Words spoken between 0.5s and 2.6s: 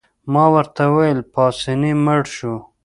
ورته وویل: پاسیني مړ شو.